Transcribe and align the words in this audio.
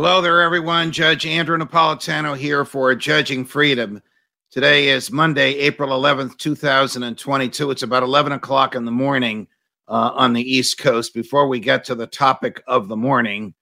Hello 0.00 0.20
there, 0.20 0.40
everyone. 0.42 0.92
Judge 0.92 1.26
Andrew 1.26 1.58
Napolitano 1.58 2.36
here 2.36 2.64
for 2.64 2.94
Judging 2.94 3.44
Freedom. 3.44 4.00
Today 4.48 4.90
is 4.90 5.10
Monday, 5.10 5.54
April 5.54 5.90
11th, 5.90 6.38
2022. 6.38 7.72
It's 7.72 7.82
about 7.82 8.04
11 8.04 8.30
o'clock 8.30 8.76
in 8.76 8.84
the 8.84 8.92
morning 8.92 9.48
uh, 9.88 10.12
on 10.14 10.34
the 10.34 10.40
East 10.40 10.78
Coast. 10.78 11.14
Before 11.14 11.48
we 11.48 11.58
get 11.58 11.82
to 11.86 11.96
the 11.96 12.06
topic 12.06 12.62
of 12.68 12.86
the 12.86 12.96
morning, 12.96 13.54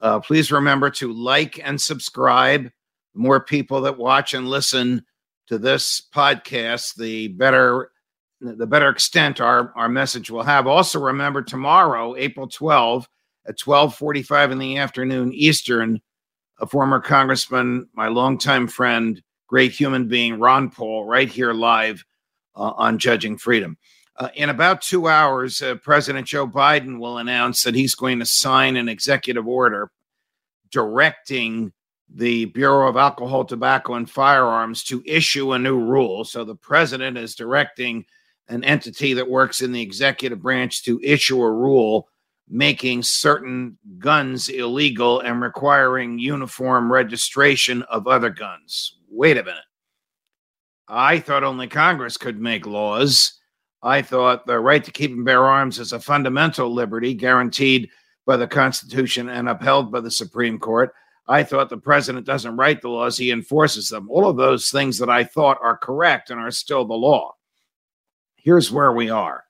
uh, 0.00 0.20
please 0.20 0.52
remember 0.52 0.88
to 0.90 1.12
like 1.12 1.58
and 1.58 1.80
subscribe. 1.80 2.62
The 2.62 3.20
more 3.20 3.40
people 3.42 3.80
that 3.80 3.98
watch 3.98 4.34
and 4.34 4.46
listen 4.46 5.04
to 5.48 5.58
this 5.58 6.00
podcast, 6.14 6.94
the 6.94 7.26
better 7.26 7.90
the 8.40 8.68
better 8.68 8.88
extent 8.88 9.40
our, 9.40 9.72
our 9.74 9.88
message 9.88 10.30
will 10.30 10.44
have. 10.44 10.68
Also, 10.68 11.00
remember 11.00 11.42
tomorrow, 11.42 12.14
April 12.14 12.46
12th, 12.48 13.08
at 13.46 13.58
12:45 13.58 14.52
in 14.52 14.58
the 14.58 14.78
afternoon 14.78 15.32
Eastern, 15.32 16.00
a 16.60 16.66
former 16.66 17.00
congressman, 17.00 17.88
my 17.94 18.08
longtime 18.08 18.68
friend, 18.68 19.22
great 19.46 19.72
human 19.72 20.08
being, 20.08 20.38
Ron 20.38 20.70
Paul, 20.70 21.04
right 21.04 21.28
here 21.28 21.52
live 21.52 22.04
uh, 22.54 22.72
on 22.76 22.98
Judging 22.98 23.36
Freedom. 23.36 23.76
Uh, 24.16 24.28
in 24.34 24.50
about 24.50 24.82
two 24.82 25.08
hours, 25.08 25.62
uh, 25.62 25.74
President 25.76 26.26
Joe 26.26 26.46
Biden 26.46 26.98
will 26.98 27.18
announce 27.18 27.62
that 27.62 27.74
he's 27.74 27.94
going 27.94 28.18
to 28.18 28.26
sign 28.26 28.76
an 28.76 28.88
executive 28.88 29.48
order 29.48 29.90
directing 30.70 31.72
the 32.14 32.44
Bureau 32.46 32.88
of 32.88 32.96
Alcohol, 32.96 33.44
Tobacco, 33.44 33.94
and 33.94 34.08
Firearms 34.08 34.84
to 34.84 35.02
issue 35.06 35.52
a 35.52 35.58
new 35.58 35.80
rule. 35.80 36.24
So 36.24 36.44
the 36.44 36.54
president 36.54 37.16
is 37.16 37.34
directing 37.34 38.04
an 38.48 38.64
entity 38.64 39.14
that 39.14 39.30
works 39.30 39.62
in 39.62 39.72
the 39.72 39.80
executive 39.80 40.42
branch 40.42 40.82
to 40.84 41.00
issue 41.02 41.40
a 41.40 41.50
rule 41.50 42.08
making 42.52 43.02
certain 43.02 43.78
guns 43.98 44.50
illegal 44.50 45.20
and 45.20 45.40
requiring 45.40 46.18
uniform 46.18 46.92
registration 46.92 47.82
of 47.84 48.06
other 48.06 48.28
guns. 48.28 48.98
Wait 49.10 49.38
a 49.38 49.42
minute. 49.42 49.64
I 50.86 51.18
thought 51.18 51.44
only 51.44 51.66
Congress 51.66 52.18
could 52.18 52.38
make 52.38 52.66
laws. 52.66 53.40
I 53.82 54.02
thought 54.02 54.46
the 54.46 54.60
right 54.60 54.84
to 54.84 54.90
keep 54.90 55.12
and 55.12 55.24
bear 55.24 55.46
arms 55.46 55.78
is 55.78 55.94
a 55.94 55.98
fundamental 55.98 56.70
liberty 56.70 57.14
guaranteed 57.14 57.88
by 58.26 58.36
the 58.36 58.46
Constitution 58.46 59.30
and 59.30 59.48
upheld 59.48 59.90
by 59.90 60.00
the 60.00 60.10
Supreme 60.10 60.58
Court. 60.58 60.92
I 61.26 61.44
thought 61.44 61.70
the 61.70 61.78
president 61.78 62.26
doesn't 62.26 62.58
write 62.58 62.82
the 62.82 62.90
laws, 62.90 63.16
he 63.16 63.30
enforces 63.30 63.88
them. 63.88 64.10
All 64.10 64.28
of 64.28 64.36
those 64.36 64.68
things 64.68 64.98
that 64.98 65.08
I 65.08 65.24
thought 65.24 65.56
are 65.62 65.78
correct 65.78 66.28
and 66.28 66.38
are 66.38 66.50
still 66.50 66.84
the 66.84 66.92
law. 66.92 67.32
Here's 68.36 68.70
where 68.70 68.92
we 68.92 69.08
are 69.08 69.44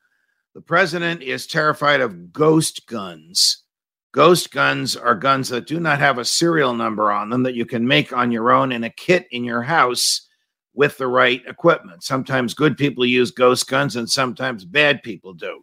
the 0.55 0.61
president 0.61 1.23
is 1.23 1.47
terrified 1.47 2.01
of 2.01 2.33
ghost 2.33 2.87
guns. 2.87 3.65
Ghost 4.13 4.53
guns 4.53 4.97
are 4.97 5.15
guns 5.15 5.49
that 5.49 5.67
do 5.67 5.81
not 5.81 5.99
have 5.99 6.19
a 6.19 6.25
serial 6.25 6.75
number 6.75 7.11
on 7.11 7.31
them 7.31 7.43
that 7.45 7.55
you 7.55 7.65
can 7.65 7.87
make 7.87 8.13
on 8.13 8.31
your 8.31 8.53
own 8.53 8.71
in 8.71 8.85
a 8.85 8.91
kit 8.91 9.27
in 9.31 9.45
your 9.45 9.63
house 9.63 10.29
with 10.75 10.99
the 10.99 11.07
right 11.07 11.41
equipment. 11.47 12.03
Sometimes 12.03 12.53
good 12.53 12.77
people 12.77 13.07
use 13.07 13.31
ghost 13.31 13.69
guns 13.69 13.97
and 13.97 14.09
sometimes 14.09 14.67
bad 14.67 15.03
people 15.03 15.33
do. 15.33 15.63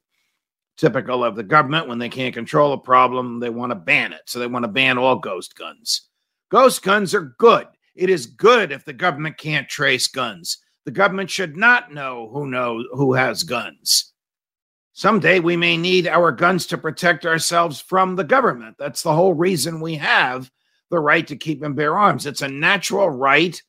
Typical 0.77 1.23
of 1.23 1.35
the 1.35 1.43
government, 1.43 1.87
when 1.87 1.99
they 1.99 2.09
can't 2.09 2.33
control 2.33 2.73
a 2.73 2.77
problem, 2.77 3.39
they 3.39 3.49
want 3.49 3.71
to 3.71 3.75
ban 3.75 4.13
it. 4.13 4.21
So 4.25 4.39
they 4.39 4.47
want 4.47 4.63
to 4.63 4.71
ban 4.71 4.97
all 4.97 5.17
ghost 5.17 5.55
guns. 5.55 6.09
Ghost 6.49 6.81
guns 6.81 7.13
are 7.13 7.35
good. 7.37 7.67
It 7.95 8.09
is 8.09 8.25
good 8.25 8.71
if 8.71 8.85
the 8.85 8.93
government 8.93 9.37
can't 9.37 9.69
trace 9.69 10.07
guns. 10.07 10.57
The 10.85 10.91
government 10.91 11.29
should 11.29 11.57
not 11.57 11.93
know 11.93 12.29
who 12.33 12.47
knows 12.47 12.85
who 12.93 13.13
has 13.13 13.43
guns. 13.43 14.08
Someday 14.99 15.39
we 15.39 15.55
may 15.55 15.77
need 15.77 16.07
our 16.09 16.29
guns 16.29 16.65
to 16.65 16.77
protect 16.77 17.25
ourselves 17.25 17.79
from 17.79 18.17
the 18.17 18.23
government. 18.25 18.75
That's 18.77 19.01
the 19.01 19.13
whole 19.13 19.33
reason 19.33 19.79
we 19.79 19.95
have 19.95 20.51
the 20.89 20.99
right 20.99 21.25
to 21.27 21.37
keep 21.37 21.63
and 21.63 21.73
bear 21.73 21.97
arms. 21.97 22.25
It's 22.25 22.41
a 22.41 22.49
natural 22.49 23.09
right 23.09 23.63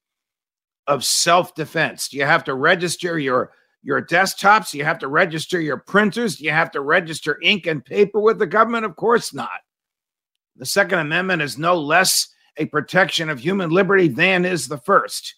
of 0.89 1.05
self-defense. 1.05 2.13
You 2.13 2.25
have 2.25 2.43
to 2.47 2.55
register 2.55 3.17
your 3.17 3.53
your 3.81 4.05
desktops? 4.05 4.75
You 4.75 4.85
have 4.85 4.99
to 4.99 5.07
register 5.07 5.61
your 5.61 5.77
printers? 5.77 6.41
You 6.41 6.51
have 6.51 6.73
to 6.73 6.81
register 6.81 7.39
ink 7.41 7.69
and 7.69 7.85
paper 7.85 8.19
with 8.19 8.41
the 8.41 8.49
government? 8.49 8.85
Of 8.85 8.97
course 8.97 9.33
not. 9.33 9.61
The 10.57 10.67
Second 10.67 10.99
Amendment 10.99 11.43
is 11.43 11.57
no 11.57 11.79
less 11.79 12.27
a 12.57 12.67
protection 12.67 13.31
of 13.31 13.39
human 13.39 13.71
liberty 13.71 14.09
than 14.09 14.45
is 14.45 14.67
the 14.67 14.79
first. 14.79 15.37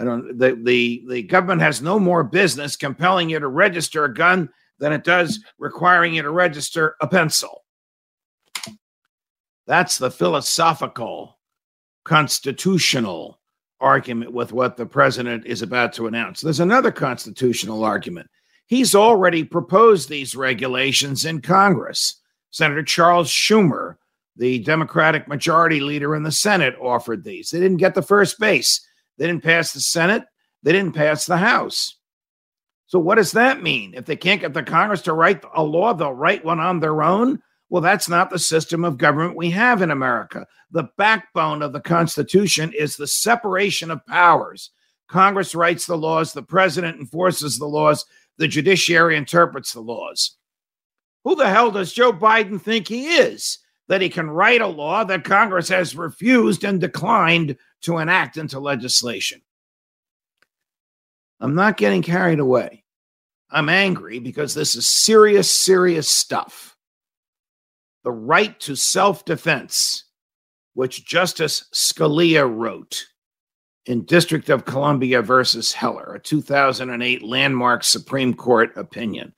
I 0.00 0.04
don't 0.04 0.38
the, 0.38 0.58
the 0.64 1.04
the 1.08 1.22
government 1.22 1.60
has 1.60 1.82
no 1.82 1.98
more 1.98 2.24
business 2.24 2.74
compelling 2.74 3.28
you 3.28 3.38
to 3.38 3.48
register 3.48 4.06
a 4.06 4.14
gun 4.14 4.48
than 4.78 4.94
it 4.94 5.04
does 5.04 5.40
requiring 5.58 6.14
you 6.14 6.22
to 6.22 6.30
register 6.30 6.96
a 7.02 7.06
pencil. 7.06 7.64
That's 9.66 9.98
the 9.98 10.10
philosophical, 10.10 11.38
constitutional 12.04 13.40
argument 13.78 14.32
with 14.32 14.52
what 14.52 14.78
the 14.78 14.86
president 14.86 15.44
is 15.44 15.60
about 15.60 15.92
to 15.94 16.06
announce. 16.06 16.40
There's 16.40 16.60
another 16.60 16.90
constitutional 16.90 17.84
argument. 17.84 18.30
He's 18.66 18.94
already 18.94 19.44
proposed 19.44 20.08
these 20.08 20.34
regulations 20.34 21.26
in 21.26 21.42
Congress. 21.42 22.20
Senator 22.50 22.82
Charles 22.82 23.30
Schumer, 23.30 23.96
the 24.36 24.60
Democratic 24.60 25.28
majority 25.28 25.80
leader 25.80 26.16
in 26.16 26.22
the 26.22 26.32
Senate, 26.32 26.74
offered 26.80 27.22
these. 27.22 27.50
They 27.50 27.60
didn't 27.60 27.76
get 27.76 27.94
the 27.94 28.02
first 28.02 28.38
base. 28.38 28.86
They 29.20 29.26
didn't 29.26 29.44
pass 29.44 29.72
the 29.72 29.80
Senate. 29.82 30.24
They 30.62 30.72
didn't 30.72 30.94
pass 30.94 31.26
the 31.26 31.36
House. 31.36 31.98
So, 32.86 32.98
what 32.98 33.16
does 33.16 33.32
that 33.32 33.62
mean? 33.62 33.92
If 33.94 34.06
they 34.06 34.16
can't 34.16 34.40
get 34.40 34.54
the 34.54 34.62
Congress 34.62 35.02
to 35.02 35.12
write 35.12 35.44
a 35.54 35.62
law, 35.62 35.92
they'll 35.92 36.14
write 36.14 36.42
one 36.42 36.58
on 36.58 36.80
their 36.80 37.02
own? 37.02 37.38
Well, 37.68 37.82
that's 37.82 38.08
not 38.08 38.30
the 38.30 38.38
system 38.38 38.82
of 38.82 38.96
government 38.96 39.36
we 39.36 39.50
have 39.50 39.82
in 39.82 39.90
America. 39.90 40.46
The 40.70 40.88
backbone 40.96 41.60
of 41.60 41.74
the 41.74 41.82
Constitution 41.82 42.72
is 42.76 42.96
the 42.96 43.06
separation 43.06 43.90
of 43.90 44.04
powers. 44.06 44.70
Congress 45.06 45.54
writes 45.54 45.84
the 45.84 45.98
laws, 45.98 46.32
the 46.32 46.42
president 46.42 46.98
enforces 46.98 47.58
the 47.58 47.66
laws, 47.66 48.06
the 48.38 48.48
judiciary 48.48 49.18
interprets 49.18 49.74
the 49.74 49.80
laws. 49.80 50.38
Who 51.24 51.36
the 51.36 51.48
hell 51.48 51.70
does 51.70 51.92
Joe 51.92 52.12
Biden 52.12 52.60
think 52.60 52.88
he 52.88 53.16
is 53.16 53.58
that 53.88 54.00
he 54.00 54.08
can 54.08 54.30
write 54.30 54.62
a 54.62 54.66
law 54.66 55.04
that 55.04 55.24
Congress 55.24 55.68
has 55.68 55.94
refused 55.94 56.64
and 56.64 56.80
declined 56.80 57.56
to 57.82 57.98
enact 57.98 58.36
into 58.36 58.60
legislation. 58.60 59.40
I'm 61.40 61.54
not 61.54 61.76
getting 61.76 62.02
carried 62.02 62.38
away. 62.38 62.84
I'm 63.50 63.68
angry 63.68 64.18
because 64.18 64.54
this 64.54 64.76
is 64.76 64.86
serious, 64.86 65.50
serious 65.50 66.08
stuff. 66.08 66.76
The 68.04 68.12
right 68.12 68.58
to 68.60 68.76
self 68.76 69.24
defense, 69.24 70.04
which 70.74 71.04
Justice 71.04 71.64
Scalia 71.74 72.48
wrote 72.48 73.06
in 73.86 74.04
District 74.04 74.48
of 74.50 74.64
Columbia 74.64 75.22
versus 75.22 75.72
Heller, 75.72 76.14
a 76.14 76.20
2008 76.20 77.22
landmark 77.22 77.82
Supreme 77.82 78.34
Court 78.34 78.76
opinion. 78.76 79.34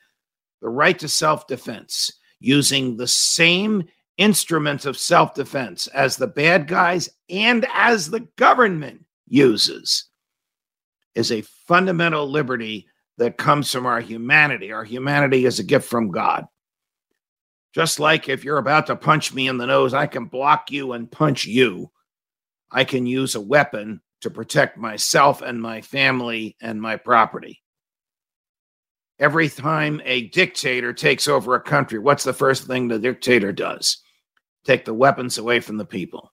The 0.60 0.68
right 0.68 0.98
to 0.98 1.08
self 1.08 1.46
defense 1.46 2.12
using 2.38 2.96
the 2.96 3.08
same 3.08 3.84
instruments 4.18 4.84
of 4.86 4.96
self 4.96 5.34
defense 5.34 5.86
as 5.88 6.16
the 6.16 6.26
bad 6.26 6.66
guys 6.66 7.08
and 7.28 7.66
as 7.72 8.10
the 8.10 8.20
government 8.36 9.04
uses 9.26 10.08
is 11.14 11.32
a 11.32 11.42
fundamental 11.42 12.30
liberty 12.30 12.86
that 13.18 13.36
comes 13.36 13.70
from 13.70 13.86
our 13.86 14.00
humanity. 14.00 14.72
Our 14.72 14.84
humanity 14.84 15.44
is 15.44 15.58
a 15.58 15.64
gift 15.64 15.88
from 15.88 16.10
God. 16.10 16.46
Just 17.74 18.00
like 18.00 18.28
if 18.28 18.44
you're 18.44 18.58
about 18.58 18.86
to 18.86 18.96
punch 18.96 19.32
me 19.32 19.48
in 19.48 19.56
the 19.56 19.66
nose, 19.66 19.94
I 19.94 20.06
can 20.06 20.26
block 20.26 20.70
you 20.70 20.92
and 20.92 21.10
punch 21.10 21.46
you. 21.46 21.90
I 22.70 22.84
can 22.84 23.06
use 23.06 23.34
a 23.34 23.40
weapon 23.40 24.00
to 24.22 24.30
protect 24.30 24.78
myself 24.78 25.42
and 25.42 25.60
my 25.60 25.80
family 25.80 26.56
and 26.60 26.80
my 26.80 26.96
property 26.96 27.62
every 29.22 29.48
time 29.48 30.02
a 30.04 30.22
dictator 30.28 30.92
takes 30.92 31.28
over 31.28 31.54
a 31.54 31.60
country, 31.60 32.00
what's 32.00 32.24
the 32.24 32.32
first 32.32 32.66
thing 32.66 32.88
the 32.88 32.98
dictator 32.98 33.52
does? 33.52 33.98
Take 34.64 34.84
the 34.84 34.92
weapons 34.92 35.38
away 35.38 35.60
from 35.60 35.76
the 35.76 35.84
people. 35.84 36.32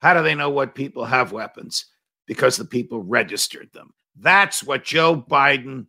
How 0.00 0.14
do 0.14 0.22
they 0.22 0.34
know 0.34 0.48
what 0.48 0.74
people 0.74 1.04
have 1.04 1.32
weapons? 1.32 1.84
Because 2.26 2.56
the 2.56 2.64
people 2.64 3.02
registered 3.02 3.68
them. 3.74 3.92
That's 4.18 4.64
what 4.64 4.84
Joe 4.84 5.14
Biden 5.16 5.86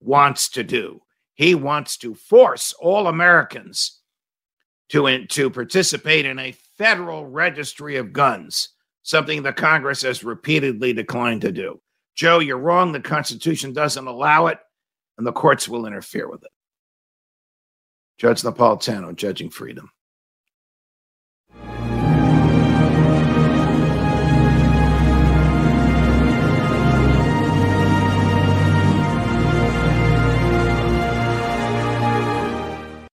wants 0.00 0.48
to 0.50 0.64
do. 0.64 1.02
He 1.34 1.54
wants 1.54 1.96
to 1.98 2.16
force 2.16 2.72
all 2.72 3.06
Americans 3.06 4.00
to, 4.88 5.06
in, 5.06 5.28
to 5.28 5.50
participate 5.50 6.26
in 6.26 6.40
a 6.40 6.56
federal 6.78 7.26
registry 7.26 7.94
of 7.94 8.12
guns, 8.12 8.70
something 9.04 9.42
the 9.42 9.52
Congress 9.52 10.02
has 10.02 10.24
repeatedly 10.24 10.92
declined 10.92 11.42
to 11.42 11.52
do. 11.52 11.80
Joe, 12.16 12.40
you're 12.40 12.58
wrong. 12.58 12.90
The 12.90 13.00
Constitution 13.00 13.72
doesn't 13.72 14.08
allow 14.08 14.48
it 14.48 14.58
and 15.20 15.26
the 15.26 15.32
courts 15.32 15.68
will 15.68 15.84
interfere 15.84 16.26
with 16.30 16.42
it. 16.42 16.50
Judge 18.16 18.40
Napolitano, 18.40 19.14
judging 19.14 19.50
freedom. 19.50 19.90